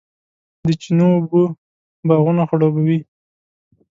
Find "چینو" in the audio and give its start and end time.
0.81-1.07